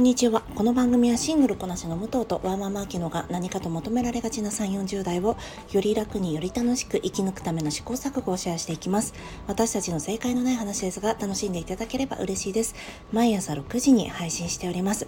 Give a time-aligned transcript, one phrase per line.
[0.00, 0.40] こんにちは。
[0.54, 5.36] この番組はシングルこなしの武藤とワーママーキノが何かと求められがちな3、40代を
[5.72, 9.12] より楽により楽しく生き抜くための試行錯誤をシェアしていきます。
[9.46, 12.74] 私たちの正解のない話ですが楽しんでいただければ嬉しいです。
[13.12, 15.06] 毎朝6時に配信しております。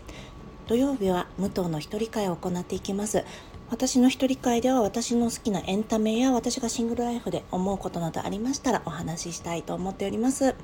[0.67, 3.25] 土曜日は武藤の一人会を行っていきます。
[3.71, 10.55] 私の一人会では私の好きなエンタメや私がシングルライフで思うことなどありましたらお話ししたいと思っております。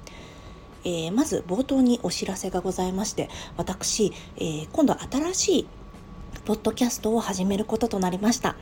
[0.84, 5.66] えー、まず冒頭にお知らせがございまして私、えー、今度新しい
[6.44, 8.56] ポッドキャストを始めることとなりました。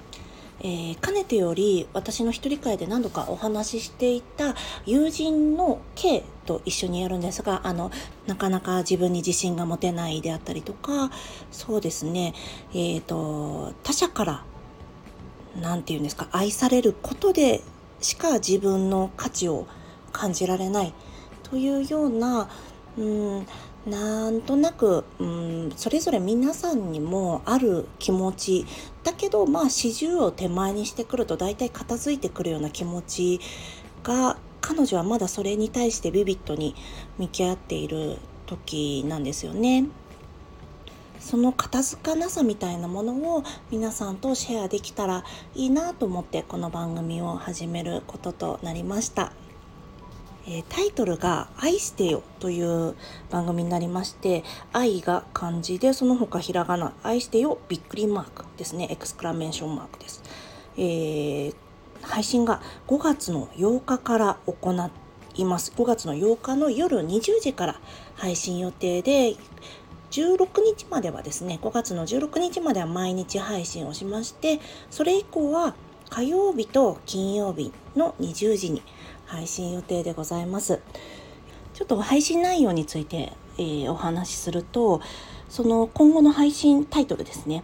[0.61, 4.55] えー、かねてより私の一人会で何度かお話ししていた
[4.87, 7.91] 友人の K と一緒にやるんですがあの
[8.27, 11.11] なかなか自分に自信が持てないであったりとか
[11.53, 12.35] そうですね
[12.73, 14.45] えっ、ー、と他者から
[15.61, 17.63] 何て言うんですか愛されることで
[18.01, 19.67] しか自分の価値を
[20.13, 20.95] 感じられない
[21.51, 22.49] というような、
[22.99, 23.47] うん、
[23.87, 28.67] なんとなく、うん、それぞれ皆さんにもある気持ち
[29.05, 33.41] だけどまあ四十を手前にしてくると大体片付いてくるような気持ち
[34.03, 36.75] が彼女はまだそれに対してビビッドに
[37.19, 39.87] 向き合っている時なんですよね。
[41.21, 49.33] その片付かなさみたいなものを皆さんとシェアできたらいいなと思ってこの番組を始めることとなりました。
[50.49, 52.95] えー、タイトルが「愛してよ」という
[53.31, 58.89] 番組になりまして愛が漢字でその他ひらがな「愛してよ」びっくりマークですね。
[58.91, 60.23] エクスクラメーションマークです、
[60.77, 61.55] えー、
[62.03, 64.91] 配信が5月の8日から行
[65.35, 65.73] います。
[65.77, 67.81] 5月の8日の夜20時から
[68.15, 69.37] 配信予定で
[70.11, 74.61] 16日まではですね5月の16日までは毎日配信をしまして
[74.91, 75.75] それ以降は
[76.09, 78.83] 火曜日と金曜日の20時に
[79.27, 80.81] 配信予定でございます。
[81.75, 85.03] ちょっと配信内容について、えー、お話しすると
[85.49, 87.63] その今後の配信タイトルですね、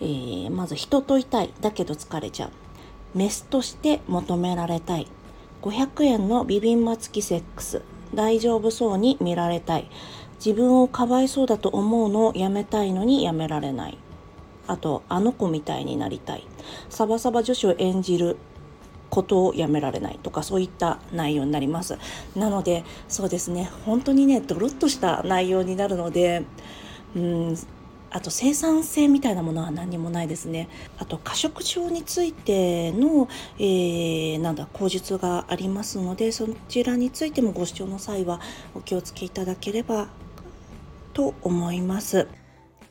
[0.00, 2.50] えー、まず人といたいだけど疲れちゃう。
[3.14, 5.06] メスとして求められたい。
[5.60, 7.82] 500円のビビンバ付きセックス。
[8.14, 9.88] 大丈夫そうに見られたい。
[10.44, 13.98] 自分をかわいそうだと思うのをやめたいのにやめられない。
[14.66, 16.46] あとあの子みたいになりたい。
[16.88, 18.38] サバサバ女子を演じる。
[19.12, 21.98] ことをやめられないとかそういった内容になります
[22.34, 26.44] なのでそうですね本当にねドロッとした内容になるので
[27.14, 27.56] うん
[28.08, 30.68] あと生産性みたいなものは何にもないですね。
[30.98, 33.26] あと過食症についての、
[33.58, 38.38] えー、なんだ口述がありますのでそちらについてもご視聴の際は
[38.74, 40.08] お気をつけいただければ
[41.14, 42.28] と思います。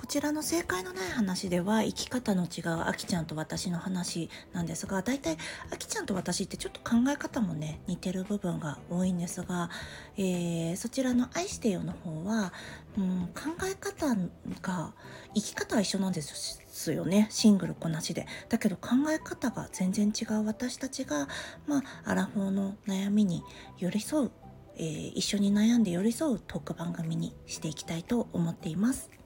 [0.02, 5.38] こちらの正解のない話では生き方の違うあきちゃんと私の話なんですが大体
[5.72, 9.70] あきちゃんと私ってちょっと考え方もね似てる部分が多いんですが、
[10.18, 12.52] えー、そちらの「愛してよ」の方は、
[12.98, 14.16] うん、考え方
[14.64, 14.92] が
[15.36, 21.28] 生き方は一緒なんですよねシングルこなしでだけど考え方が全然違う私たちが、
[21.68, 23.44] まあ、アラフォーの悩みに
[23.78, 24.32] 寄り添う
[24.78, 29.21] えー、一緒に悩んで寄り添うトーク番組にしていきたいと思っています。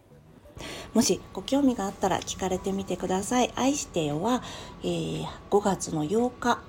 [0.93, 3.51] もしご興味があったら聞かれてみてください。
[3.55, 4.41] 愛してよは、
[4.83, 6.59] えー、5月の8日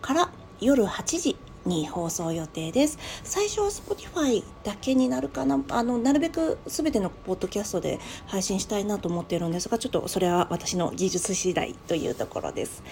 [0.00, 2.98] から夜8時に放送予定です。
[3.22, 5.60] 最初は Spotify だけになるかな。
[5.70, 12.82] あの、なるべく全てのポッドキャストで配信したいなと思っているんですが、ちょっとそれは私の技術次第というところです。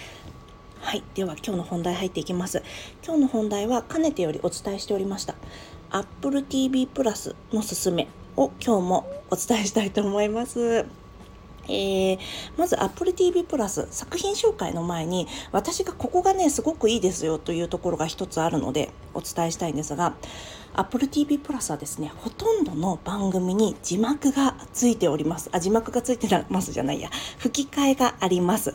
[0.80, 1.02] はい。
[1.14, 2.62] では今日の本題入っていきます。
[3.04, 5.34] 今日の本題はかねてよりお伝えしておりました。
[5.94, 10.86] Apple TV プラスのすすめを今日もお伝えしたいと思います。
[11.68, 12.18] えー、
[12.56, 20.14] まず Apple TV プラス作品紹介の前に私がここがねすごくいいですよというところが一つあるのでお伝えしたいんですが
[20.74, 25.50] Apple TV プラスはですねほとんどの番組に字幕がついております。
[25.52, 27.10] あ字幕がついてますじゃないや。
[27.38, 28.74] 吹き替えがあります。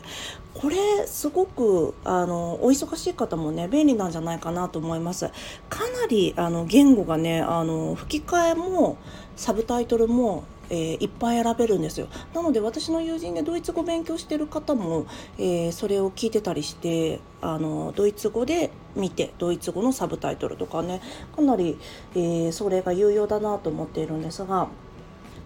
[0.54, 0.76] これ
[1.06, 5.30] すごくあのお忙しい方もね便利なんじゃないかなと思います。
[5.68, 8.98] かなりあの言語がねあの吹き替えも
[9.36, 12.08] サブタイトルもえー、いっぱい選べるんですよ。
[12.34, 15.06] なので私の友人でドイツ語勉強してる方も、
[15.38, 21.00] えー、それを聞いてたりしてあのドイツ語で見てドイツ語のサブタイトルとかね
[21.34, 21.78] かなり、
[22.14, 24.68] えー、それが有用だなと思っているんですが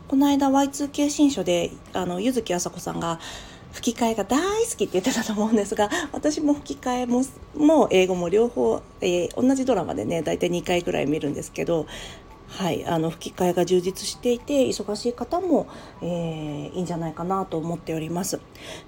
[0.09, 3.19] この間 Y2K 新書であの柚木あさこさんが
[3.73, 7.25] 吹き替えが大好きって言ってたと思うんですが私も吹き替えも
[7.57, 11.87] も英語も両方、えー、同じドラマでね大体2回ぐらい見るんですけど
[12.53, 15.67] はい、あの吹き替えが充実していて忙しい方も、
[16.03, 18.41] えー、いいんじゃないかなと思っております。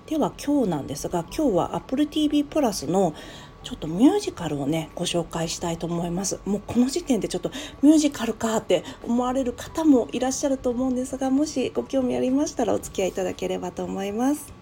[0.07, 3.15] では今日なんですが今日は Apple TV プラスの
[3.63, 6.41] ちょっとミュージカルをねご紹介したいと思います。
[6.45, 7.51] もうこの時点でちょっと
[7.81, 14.53] ミュージカルかって思われる方もいらっしゃると思うんですがもしご興味ありましたらお付き合いいただければと思います。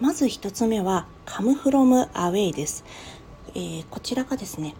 [0.00, 2.84] まず1つ目は「Come From Away」です、
[3.54, 4.74] えー、こちらがですね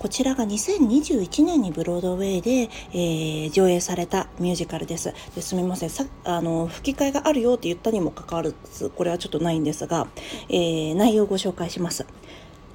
[0.00, 5.12] こちらが2021年にブロードウェイで、えー、上映されたミュージカルです。
[5.34, 10.08] ですみませんさあの吹き替えがあるよって言ったにもかかわらずこれはちょっとないんですが、
[10.48, 12.06] えー、内容をご紹介します。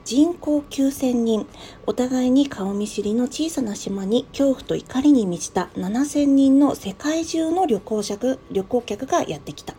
[0.03, 1.47] 人口9000人
[1.87, 9.73] お互いに顔見知りの小さな島に恐怖と怒りに満ちた7000人の世界中の旅行客旅行客がやってきた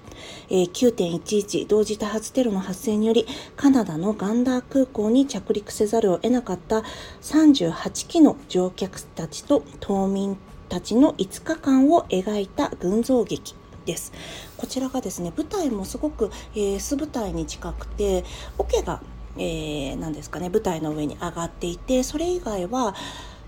[0.49, 3.27] えー、9.11同時多発テロの発生により
[3.57, 6.83] カナダのガンダー空港に着陸せざるを得なかった
[7.23, 10.37] 38機の乗客たちと島民
[10.69, 14.13] たちの5日間を描いた群像劇です。
[14.57, 18.25] こちらがですね舞台もすごく、えー、素舞台に近くて
[18.59, 19.01] 桶が、
[19.37, 22.95] えー、ですかね舞台の上に上がっていてそれ以外は、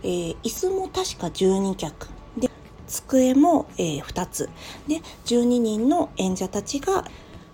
[0.02, 2.08] えー、椅子も確か12脚
[2.88, 4.48] 机も、えー、2つ
[4.88, 7.04] で12人の演者たちが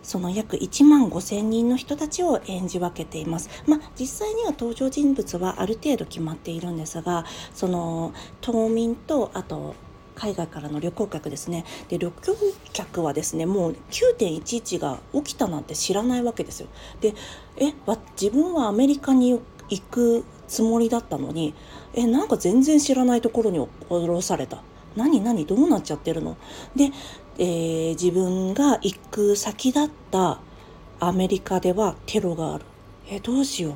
[0.05, 3.49] その約1万5,000人の人たちを演じ分けています。
[3.67, 9.75] まあ、実際には登場人物はある程度決まっているんですがその島民とあと
[10.15, 12.37] 海外からの旅行客ですねで旅行
[12.73, 16.69] 客はですねもう9.11が起きたなんて知らないわけですよ。
[17.01, 17.15] で
[17.57, 17.73] え
[18.21, 19.41] 自分はアメリカに
[19.71, 21.55] 行くつもりだったのに
[21.95, 23.59] えなんか全然知らないところに
[23.89, 24.63] 降ろされた
[24.97, 26.37] 何何どうなっちゃってるの？
[26.77, 26.91] で、
[27.39, 30.41] えー、自分が行く先だった
[31.01, 32.65] アメリカではテロがある。
[33.09, 33.75] えどうしよう。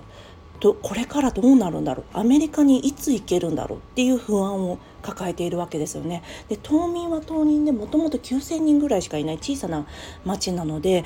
[0.61, 2.19] とこれからどうなるんだろう。
[2.19, 3.79] アメリカにいつ行けるんだろう。
[3.79, 6.23] っていう不安を抱えているわけですよね。
[6.49, 9.87] で島民は島民でもともと9,000人ぐらいしかいない小さな
[10.25, 11.05] 町なので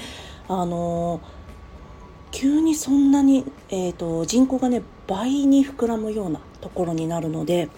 [0.49, 1.20] あのー、
[2.31, 7.69] 急にそんなに、えーと人口がね倍に膨らむようなところになるので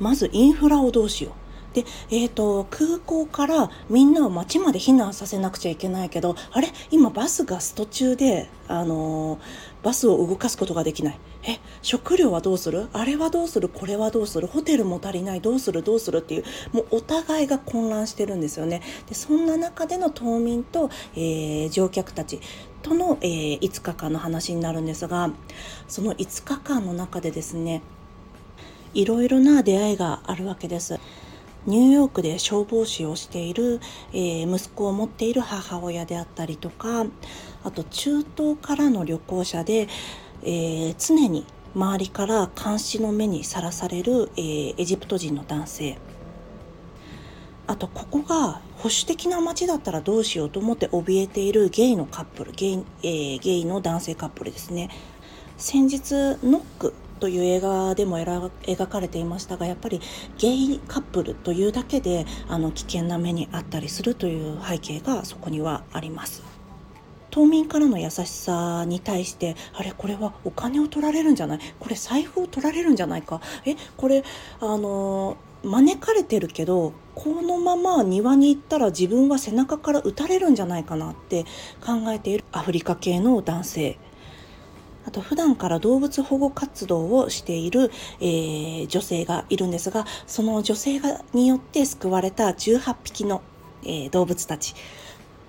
[0.00, 1.34] まずインフラをどうしよう。
[1.72, 6.68] で、えーと、空港からみんなを街まで避難させなくちゃいけないけどあれ？
[6.90, 9.40] 今バスがスト中で、あのー、
[9.84, 11.18] バスを動かすことができない。
[11.42, 12.88] え食料はどうする？
[12.92, 13.68] あれはどうする？
[13.68, 14.46] これはどうする？
[14.46, 15.40] ホテルも足りない？
[15.40, 15.82] どうする？
[15.82, 16.18] どうする？
[16.18, 18.82] っていうもうお互いが混乱してるんですよね。
[19.08, 22.40] でそんな中での島民と、えー、乗客たち
[22.82, 25.30] との、えー、5日間の話になるんですが
[25.86, 27.82] その5日間の中でですね
[28.94, 30.98] いろいろな出会いがあるわけです。
[31.66, 33.80] ニューヨークで消防士をしている、
[34.12, 37.04] えー、息子を持っている母親であったりとか
[37.64, 39.88] あと中東からの旅行者で、
[40.42, 45.98] えー、常に周りから監視の目にさらされる、えー、エジプト人の男性。
[47.66, 54.90] あとここが保守的な街だったらどうしようと思って怯えているゲイのカップルゲイ,、えー、ゲイの男性カップルですね。
[55.56, 60.00] 先日ノックという映画でも描かれていましたがやっぱり
[60.38, 66.42] ゲイカップルというだけであの危険な目にあったりするという背景がそこにはあります。
[67.30, 71.60] 島民からの優しさに対してあれこれはお金を取られるんじゃない？
[71.78, 73.40] これ財布を取られるんじゃないか？
[73.64, 74.24] えこれ
[74.58, 81.44] あの招かれてるけどこのまま庭に行ったら自分は背中から撃たれるんじゃないかなって
[81.84, 83.98] 考えているアフリカ系の男性。
[85.06, 93.42] あと普段から動物保護活動をしている、えー、女性がいるんですがその女性がによって救われた18匹の、
[93.82, 94.74] えー、動物たち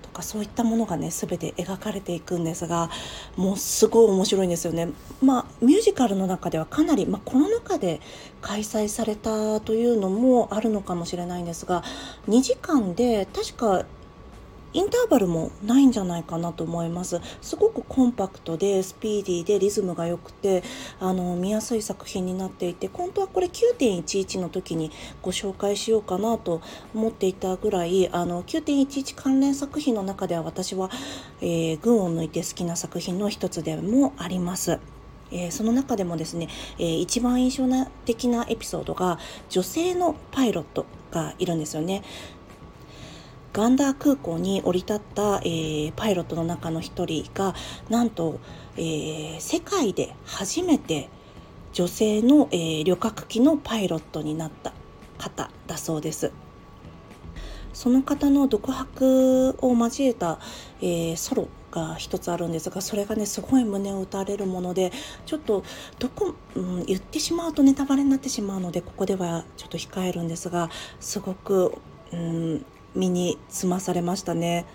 [0.02, 2.90] とかそういったものがね全て描かれていくんですが
[3.36, 4.88] もうすごい面白いんですよね。
[5.22, 8.00] まあミュージカルの中ではかなり、まあ、コロナ禍で
[8.40, 11.82] 開催されたというのもあるのかもしれないんですが
[12.28, 13.84] 2時間で確か
[14.72, 20.62] インターバルもないんじゃないかなと思いますすごくコンパクトでスピーディーでリズムが良くて
[21.00, 26.62] あの見やすい作品になっていて本当はこれ9.11の時にご紹介しようかなと
[26.94, 30.90] 思っていたぐらいあの9.11関連作品の中では私は、
[31.40, 34.78] えー、群を抜いて好きな作品の一つでもあります。
[35.32, 36.48] えー、その中でもですね、
[36.78, 37.64] えー、一番印象
[38.04, 42.02] 的なエピソードが女性のパイロットがいるんですよね。
[43.52, 47.54] ガンダー空港に降り立った、えー、パイロットの中の一人が
[47.90, 48.40] なんと、
[48.76, 51.10] えー、世界で初めて
[51.72, 54.72] 女性の、えー、旅客機のパイロットになった
[55.18, 56.32] 方だそうです。
[57.72, 60.38] その方の独白を交えた、
[60.80, 64.92] えー、ソロが一つあるんですがそれがねすごい胸を打たれるもので
[65.24, 65.64] ちょっと
[65.98, 71.78] どこ、うん、言ってしまうとネタバレになってしまうのでここではちょっと控えるんですがすごく、
[72.12, 74.66] うん、身につまされましたね。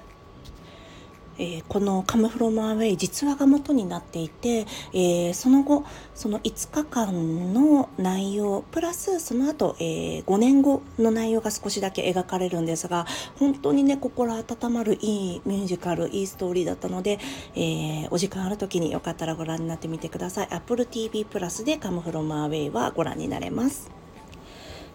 [1.40, 5.84] えー、この「カム・フロム・アウェイ」実話が元になっていて、えー、その後
[6.16, 13.06] その5日間の内容プラスその後、えー、5年後の内容が少しだけ描かれるんですが
[13.38, 17.20] 本当にね心温まるいいミュージカルいいストーリーだったので、
[17.56, 20.48] えお時間ある時によかったらご覧になってみてください。
[20.50, 23.92] Apple TV プラスで「カム・フロム・アウェイ」はご覧になれます。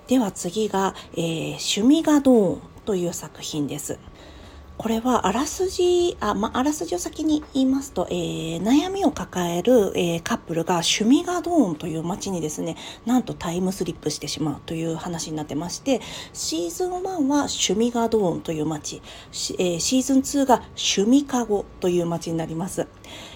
[0.09, 3.99] では次が「えー、趣味がドーン」という作品です。
[4.79, 12.77] これはあらすじ、あ、まあらすじを先に言いますと、えー、悩みを抱える、えー、カップルがシュミガドーンという街にですね、
[13.07, 16.01] なんとタイムスリップしてしまうという話になってまして、
[16.33, 22.87] シーズン1はシュミガドーンという街、えー、シーズン2がシュミカゴという街になります。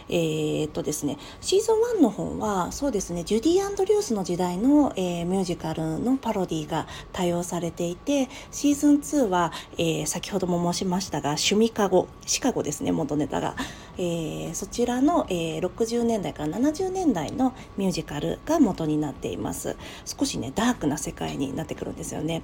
[0.08, 13.56] えー、っとですね、シーズン1の方は、そうですね、ジュディ・アンドリュースの時代の、えー、ミュージカルのパロディが多用されていて、シーズン2は、えー、先ほども申しましたが、シュミカゴ、シカゴですね、元ネタが。
[13.98, 19.76] えー、そちらの、えー、60年代から70年代のミュージカルが元になっています。
[20.04, 22.42] 少しねダークな世界になってくるんですよね。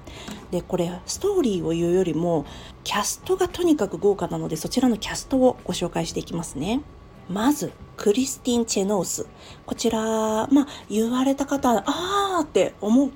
[0.51, 2.47] でこれストーリーを言うよりも
[2.85, 6.81] キャストがとにかく豪華なのでそちらのキャストをご紹介していきますね。
[7.29, 9.27] まずクリスティン・チェノース。
[9.67, 10.01] こちら
[10.47, 13.13] まあ言われた方あーって思う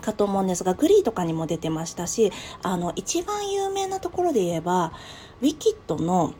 [0.00, 4.92] かと思うんですがグリーとかにも出てましたしあの一番有名なところで言えば
[5.40, 6.34] ウィキッドの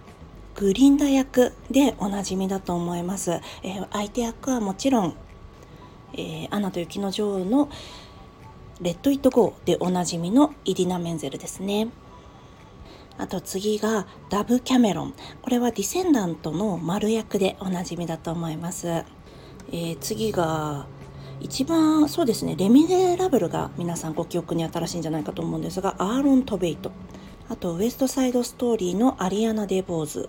[0.55, 5.15] グリンダ役でおなじみだと思います、えー、相手役はもちろん、
[6.15, 7.71] えー、アナと雪の女王の
[8.81, 11.89] Let It Go でおなじみのイディナ・メンゼルですね
[13.21, 15.15] あと次がダブ・キャメロン。
[15.43, 18.89] これはディセンダントのマル役でおなじみだと思います。
[18.89, 20.87] えー、次が
[21.41, 26.93] 一番そうですねレ・ミゼラブルが皆さんご記憶に新しいんじゃないかと思うんですがアーロン・トヴェイト。
[27.49, 30.29] あとウエストサイドストーリーのアリアナ・デ・ボーズ。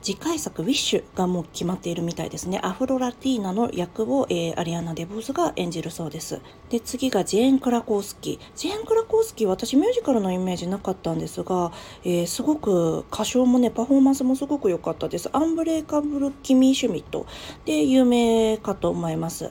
[0.00, 2.60] 次回作「ウィッシュ」がもう決まっているみたいですね。
[2.62, 6.40] アフロラティーナの役を、えー、アリアナ・デボーズが演じるそうです。
[6.70, 8.38] で次がジェーン・クラコースキー。
[8.54, 11.72] ジェーン・クラコースキー私ミュージカルのイメージなかったんですが、
[12.04, 15.30] えー、すごく歌唱もねパフォーマンスもすごく良かったです。
[15.32, 17.26] アンブレイカブル・キミー・シュミット
[17.64, 19.50] で有名かと思います。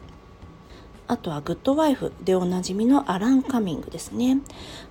[1.07, 4.39] あとはグッドワイフでおなじみのアラン・カミングですね。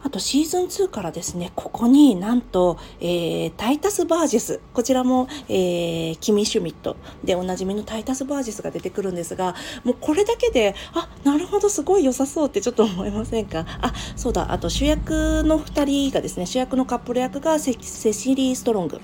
[0.03, 9.55] あとシーズン2からですね、ここになんと、えー、タイタス・バージェス、こちらも、えー、キミ・シュミットでおなじみのタイタス・バージェスが出てくるんですが、
[9.85, 13.67] もうこれだけで、あ、なるほど、すごい良さそうってちょっと思いませんか？
[13.83, 19.01] あ、そうだ、あと主役の2人がですね、主役のカップル役がセシリー・ストロング。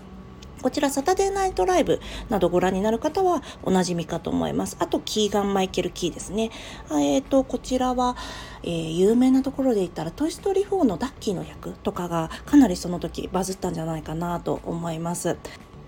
[0.63, 2.01] こちらサタデーナイトライブ
[2.31, 4.77] などご覧になる方はおなじみかと思います。
[4.79, 6.51] あと、キーガン・マイケル・キーですね。
[6.93, 8.17] えっ、ー、と、こちらは、
[8.63, 15.37] えー、有名なところで言ったら、トイ・ストーリー4のダッキーの役とかがかなりその時バズったんじゃないかなと思います。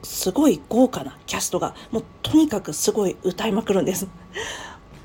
[0.03, 4.09] すごい豪華なキャストが、もうとにかくすごい歌いまくるんです。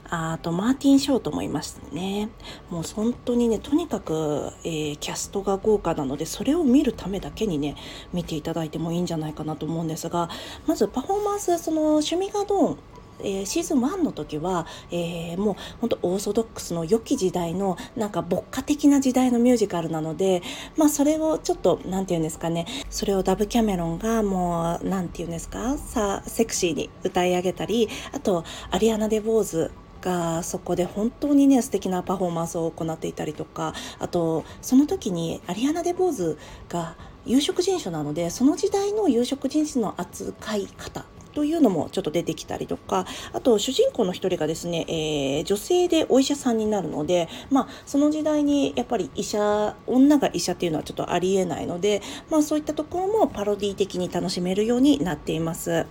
[0.10, 2.30] あとマーティン・ショートもいましたね。
[2.70, 7.76] もう本当にね、とにかく、えー、キャストが豪華なので、それを見るためだけにね、
[8.14, 10.30] 見ていただいてもいいんじゃないかなと思うんですが、
[10.66, 12.78] まずパフォーマンス、その、趣味がドーン、
[13.22, 20.42] えー、シーズン1の時は、えー、もう本当オーソドックスの良き時代のなんか牧歌的な時代のミュージカルなので
[20.78, 36.38] まあそれをちょっと何て言うんですかねそれをダブ・キャメロンがもう何て言うんですかさセクシーに歌い上げたりあとアリアナ・デ・ボーズがそこで本当にね素敵なパフォーマンスを行っていたりとかあとその時にアリアナ・デ・ボーズ
[36.70, 55.86] が有色人種なのでその時代の有色人種の扱い方というのもちょっと出てきたりとかあと主人公の一人がですね、えー、女性でお医者さんになるので、まあ、その時代にやっぱり医者女が医者っていうのはちょっとありえないので、まあ、そういったところもパロディ的に楽しめるようになっています。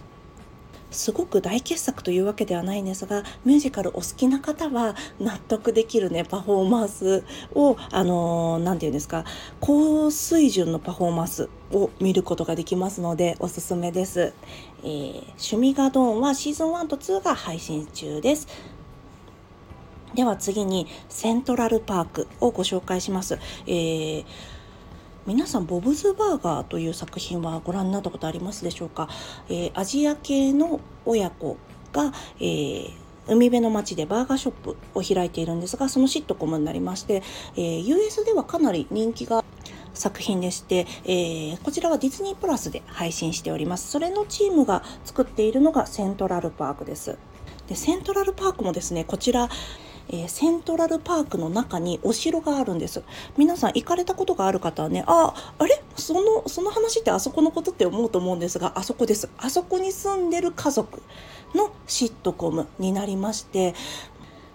[0.91, 9.25] すごく大傑作というわけではないんですがミュージカルお好きな方は納得できるねパフォーマンスをあの何、て言うんですか
[9.61, 14.33] 高水準のパフォーマンスを見ることができますのでおすすめです、
[14.83, 18.49] えー、趣味ガドーンはシーズン1と2が配信中です。
[20.15, 24.25] では次にセントラルパークをご紹介します、えー
[25.27, 29.09] 皆さんボブズバーガーという作品はご覧になったことありますでしょうか、
[29.49, 31.57] えー、アジア系の親子
[31.93, 37.23] が、えー海辺の町でバーガーショップを開いているんですがそのシットコムになりまして、
[37.57, 39.45] えー、US ではかなり人気が
[39.93, 43.91] 作品でして、えー、こちらはディズニープラスで配信しております。
[43.91, 47.19] それのチームが作っているのがセントラルパークです。
[47.67, 49.49] でセントラルパークもですねこちら
[50.09, 53.03] えー、セントラルパークの中にお城があるんです。
[53.37, 55.83] 皆さん行かれたことがある方はねああれ？
[55.97, 59.29] そのその話ってあそこのことって思うと思うんですがあそこです。
[59.39, 61.03] あそこに住んでる家族
[61.55, 63.75] のシットコムになりまして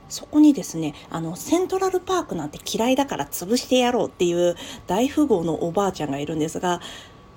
[0.10, 4.55] そこにですねあのセントラルパークなんて嫌いだから潰してやろうっていう
[4.86, 6.81] 大富豪のおばあちゃんがいるんですが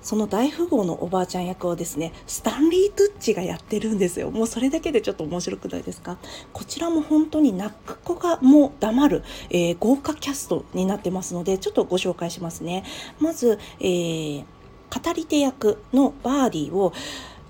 [0.01, 4.31] その大富豪のおばあちゃん役をですねスタンリー・トゥッチがやってるんですよ。
[4.31, 6.17] もうそれだけでちょっと面白くないですか？
[6.53, 12.83] こちらも本当に泣く子がもう黙る、えー、豪華キャストになってますのでちょっとご紹介しますね。
[13.19, 14.43] まず、えー、
[14.89, 16.93] 語り手役のバーディーを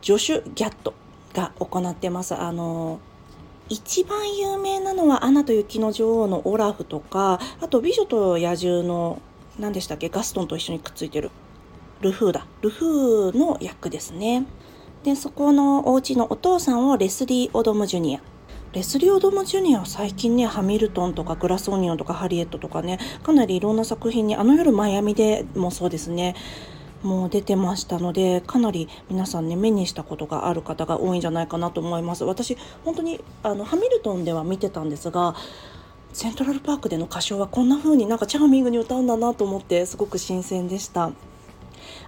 [0.01, 0.93] ジョシュ・ギャット
[1.33, 2.33] が行ってます。
[2.33, 2.99] あの
[3.69, 9.21] 一番有名なのは「アナと雪の女王」のオラフとかあと「美女と野獣」の
[9.59, 10.09] 何でしたっけ？
[10.09, 11.29] ガストンと一緒にくっついてる。
[12.01, 12.45] ルフーだ。
[12.61, 14.45] ルフーの役ですね。
[15.03, 18.21] でそこのお家のお父さんをレスリー・オドム・ジュニア。
[18.73, 26.35] レスリー・オドム・ジュニアは最近ねハミルトンとかグラス・オニオンとかハリエットとかねかなりいろんな作品にあの夜マイアミでもそうですね。
[27.03, 32.23] もう出てましたのでかなり皆さんね目にしたことがある方が多いんじゃないかなと思います。
[32.23, 35.35] 私本当にあのハミルトンでは見てたんですが
[36.11, 41.11] セントラルパークでの歌唱はこんな風になんかチャーミングに歌うんだなと思ってすごく新鮮でした。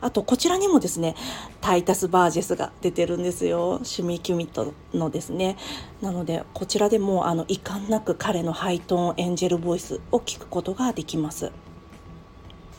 [0.02, 1.16] あとこちらにもですね
[1.62, 3.80] タイタス・バージェスが出てるんですよ。
[3.84, 5.58] シュミ・キュミットのですね。
[6.02, 11.52] なのでこちらでもあの遺憾なく彼のハイトーンエンジェルボイスを聞くことができます。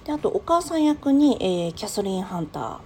[0.04, 2.78] であとお母さん役に、えー、キャスリン・ハンター。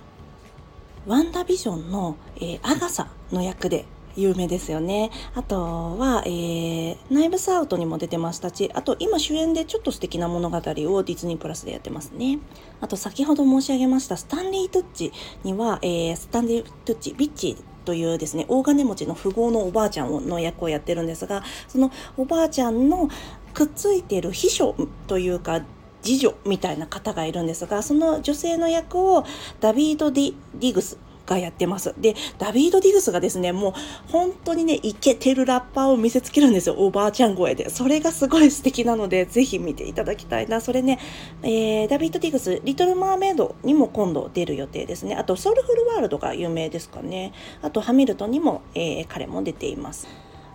[1.07, 3.85] ワンダービジョンの、えー、アガサの役で
[4.17, 5.11] 有名ですよね。
[5.35, 12.39] あとは、えー、ナイブスアウトにも出てましたし、あと今主演でちょっと素敵な物語をディズニープラスでやってますね。
[12.81, 23.09] あと先ほど申し上げましたスタンリー・トゥッチには、えー、スタンリー・トゥッチ、ビッチというですね、大金持ちの富豪のおばあちゃんの役をやってるんですが、そのおばあちゃんの
[23.53, 24.75] くっついてる秘書
[25.07, 25.63] というか、
[26.03, 29.25] 侍女みたいな方がいるんですが、その女性の役を
[29.61, 31.95] ダビード・ディ・ディグスがやってます。
[31.99, 33.73] で、ダビード・ディグスがですね、もう
[34.11, 36.75] 本当にね、イケてるラッパーを見せつけるんですよ。
[36.79, 37.71] おばあちゃん声で。
[37.71, 40.61] それがすごい素敵なので、ぜひ見ていただきたいな。
[40.61, 40.99] それね、
[41.43, 45.15] えー、ダビード・ディグス、リトル・マーメイドにも今度出る予定ですね。
[45.15, 47.33] あと、ソウルフル・ワールドが有名ですかね。
[47.63, 50.07] あと、ハミルトンにも、えー、彼も出ています。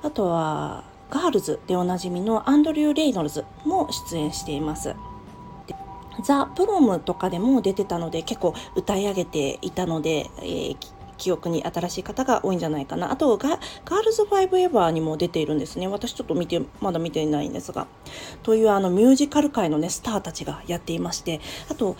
[0.01, 4.93] あとは、ガールズでおなじみのアンドリュー・ラネルズも出演しています。
[6.23, 10.77] ザ・プロムとかでも出てたので結構歌い上げていたので、えー、
[11.17, 13.11] 記憶に新しい方が多いんじゃないかな。
[13.11, 15.87] あとガガールズ・ファイブ・エバーにも出ているんですね。
[15.87, 17.87] 私ちょっと見てまだ見ていないんですが。
[18.41, 21.41] というあのミュージカル界のねスターたちがやっていまして。
[21.69, 21.95] あと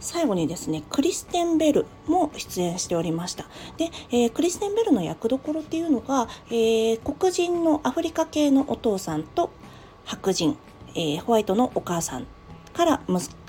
[0.00, 3.44] 最後にですねクリステン・ベルも出演しておりました。
[3.76, 9.50] で、えー、クリステン・ベルの役どころっていうのが、えー、黒人のアフリカ系のお父さんと
[10.04, 10.58] 白人、
[10.96, 12.26] えー、ホワイトのお母さん
[12.72, 13.02] から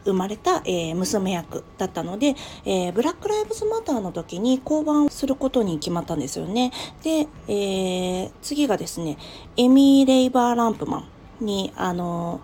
[0.06, 6.72] 生まれた、えー、娘役だったので、えー、ブラック・ライブズ・マターの時に降板することに決まったんですよね。
[7.04, 9.18] で、えー、次がですね、
[9.58, 11.08] エミー・レイバー・ランプマ
[11.42, 12.42] ンに、あの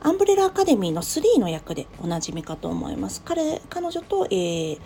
[0.00, 3.22] アンブレラ・アカデミーの3の役でおなじみかと思います。
[3.24, 4.78] 彼、彼女と、えー、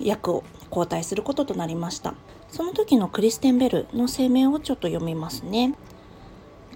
[0.00, 2.14] 役を交代することとなりました。
[2.48, 5.74] その時のクリステン・ベルの声明をちょっと読みますね。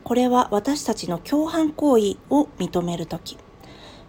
[0.04, 3.38] これは私たちの共犯行為を認める時。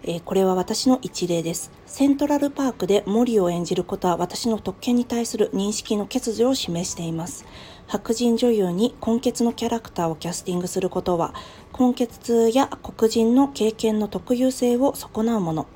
[0.06, 1.72] えー、これは私の一例です。
[1.86, 7.46] セントラルパークでモリを演じることは私の特権に対する認識の欠如を示しています。
[7.88, 11.34] 白人女優に根血のキャラクターをキャスティングすることは、
[11.78, 15.68] 根血痛や黒人の経験の特有性を損なうもの。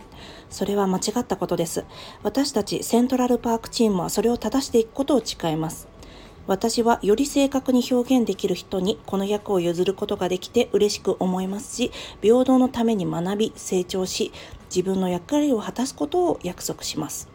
[0.50, 1.86] それは間違ったことです。
[2.24, 5.88] 私たちセントラルパークチームはそれを正していくことを誓います。
[6.48, 14.32] 私はより正確に表現できる人にこの役を譲ることができて嬉しく思いますし、平等のために学び、成長し、
[14.70, 17.28] 自分の役割を果たすことを約束します。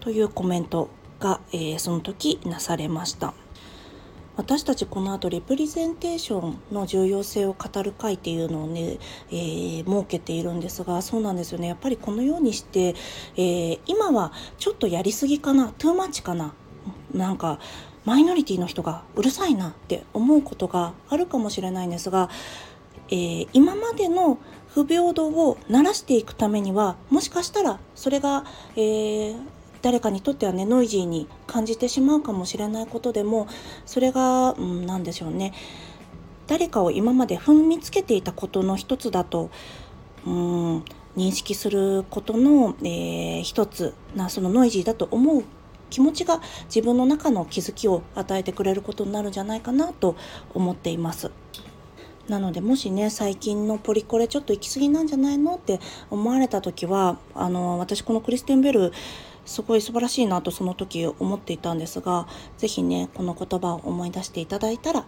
[0.00, 3.34] というコメントが、えー、その時なされました。
[4.34, 8.98] 私たちこの後レプリゼンテーションの重要性を語る会っていうのをね、
[9.30, 12.94] えー、設けているんですがそうなんですよねやっぱりこのようにして、
[13.36, 16.54] えー、今はちょっとやりすぎかなトゥーマッチかな
[17.12, 17.58] なんか
[18.04, 22.28] マイノリティの人がうるさいなって思うことがあるかもしれないんですが、
[23.08, 24.38] えー、今までの
[24.68, 29.36] 不平等をならしていくためにはもしかしたらそれが、えー、
[29.82, 33.48] 誰かにとってはねノイジーに感じてしまうかもしれないことでも
[33.84, 35.52] それが、うん、何でしょうね。
[36.48, 39.50] 誰かを今まで踏みつけていたことの一つだと、
[40.26, 40.78] うん、
[41.16, 45.44] 認識することの、えー、一つなそのノイジーだと思う
[45.92, 50.16] 気持ちが自分の中の気づきを与えてくれることになるんじゃないかなと
[50.54, 51.30] 思っています。
[52.28, 58.92] なのでもしね最近のポリコレちょっと行き過ぎなんじゃないのって思われた時はあの私このクリスティン・ベル
[59.44, 62.26] すごい素晴らしいなとその時思っていたんですが
[62.58, 65.04] 是非ねこの言葉を思い出していただいたら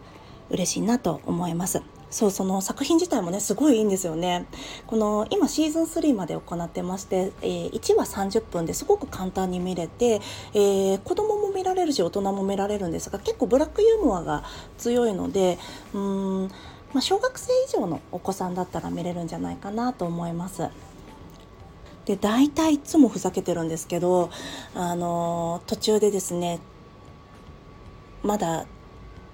[0.51, 1.94] 嬉しいなと思います。
[2.15, 4.47] そうその作品自体もねすごいいいんですよね
[4.87, 10.21] この今シーズン3まで行ってまして、えー、1話30分ですごく簡単に見れて、
[10.55, 14.45] えー、子供も見られるし大人も見られるんですが結構ブラックユーモアが
[14.79, 15.59] 強いので
[15.93, 16.49] うーん、
[16.93, 20.69] まあ、小学生以上のお子さんだったら見れるんじゃないかなと思います。
[22.05, 24.31] で大体いつもふざけてるんですけど
[24.75, 26.61] あの途中でですね
[28.23, 28.67] まだ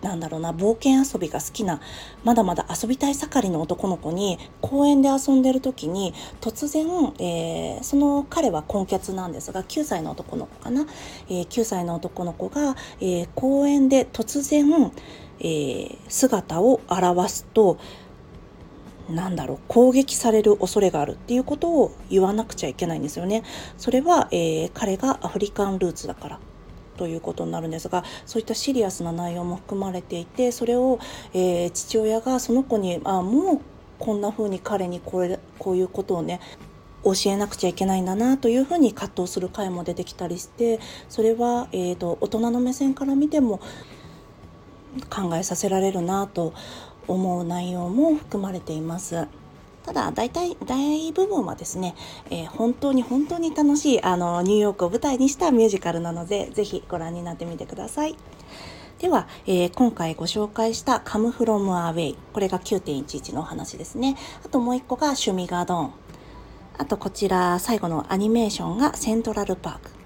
[0.03, 1.81] なんだろうな冒険遊びが好きな
[2.25, 6.87] まだまだ遊びたい盛りの男の子に公園で遊んでる時に突然、
[7.19, 10.87] えー、その彼は根血なんですが9歳の男の子かな、
[11.29, 14.93] えー、9歳の男の子が、えー、公園で突然、
[15.41, 17.79] えー、姿を現すと
[19.11, 23.43] なんだろう攻撃される恐れがあるっていうことを言わなくちゃいけないんですよね。
[23.77, 26.41] それは、えー、彼がアフリカンルーツだから
[27.01, 30.99] ということになるんですがそういったシリアスな内容も含まれていてそれを、
[31.33, 33.61] えー、父親がその子にあもう
[33.99, 36.41] こんな風に彼にこれこういうことをね
[37.03, 43.61] 教えなくちゃいけないんだなというふうに葛藤する回も出てきたりしてそれは、えーと、大人の目線から見ても
[45.09, 46.53] 考えさせられるなと
[47.09, 49.27] 思う内容も含まれています。
[49.91, 51.97] ただ大体大部分はですね、
[52.31, 58.15] えー、本当に本当に楽しいあのニューヨークを舞台にしたミュージカルなのでぜひご覧になってみてください。
[59.01, 64.17] では、えー、今回ご紹介した Come From Away これが9.11のお話ですね。
[64.47, 65.93] あともう一個が趣味ガドン。
[66.79, 70.00] あとこちら最後のアニメーションがセントラルパーク。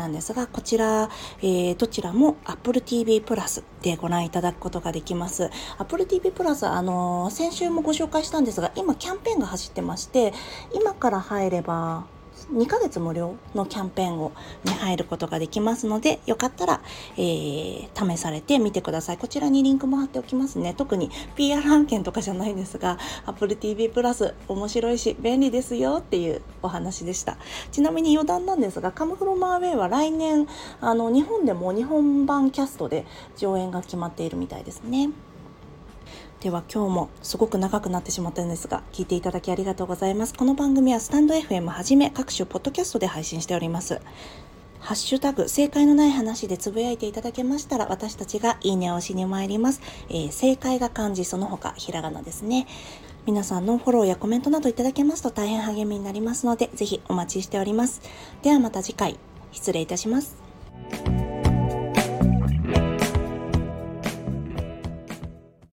[0.00, 1.10] なんですが、こちら、
[1.42, 5.50] えー、どちらも Apple TV プラスでご覧いただくことができます。
[5.78, 10.32] Apple TV プラス、あのー、先週もご紹介したんですが、今キャンペーンが走ってまして、
[10.74, 12.06] 今から入れば、
[12.52, 14.32] 2ヶ月無料のキャンペーンを
[14.64, 16.80] に入ることができますので、よかったら、
[17.16, 19.18] えー、試されてみてください。
[19.18, 20.74] こちらにリンクも貼っておきますね。
[20.76, 27.38] 特に PR 案件とかじゃないんですが、Apple TV プラス面白いし便利ですよっていうお話でした。
[27.70, 30.46] ちなみに余談なんですが、カムフロマーウェイは来年、
[30.80, 35.10] あの、日本でも日本版キャストで上演が決まっているみたいですね。
[36.40, 40.32] では今日もすごく長くなってしまったんですが、聞いていただきありがとうございます。
[40.32, 44.00] この番組はスタンド FM はじめ各種ポッドキャストで配信しております。
[44.78, 49.82] ハッシュタグ、正解のない話でつぶやいていただけましたら、私たちがいいねを押しに参ります。
[50.08, 52.66] えー、正解が漢字、その他、ひらがなですね。
[53.26, 58.00] 皆さんのフォローやコメントなどいただけますと大変励みになりますので、ぜひお待ちしております。
[58.40, 59.18] ではまた次回、
[59.52, 60.38] 失礼いたします。